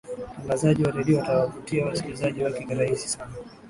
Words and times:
mtangazaji 0.43 0.83
wa 0.83 0.91
redio 0.91 1.23
atawavutia 1.23 1.85
wasikilizaji 1.85 2.43
wake 2.43 2.65
kirahisi 2.65 3.07
sana 3.09 3.31